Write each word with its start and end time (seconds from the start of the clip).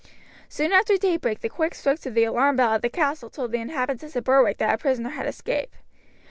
Soon 0.49 0.73
after 0.73 0.97
daybreak 0.97 1.41
the 1.41 1.47
quick 1.47 1.75
strokes 1.75 2.07
of 2.07 2.15
the 2.15 2.23
alarm 2.23 2.55
bell 2.55 2.73
at 2.73 2.81
the 2.81 2.89
castle 2.89 3.29
told 3.29 3.51
the 3.51 3.59
inhabitants 3.59 4.15
of 4.15 4.23
Berwick 4.23 4.57
that 4.57 4.73
a 4.73 4.77
prisoner 4.79 5.09
had 5.11 5.27
escaped. 5.27 5.75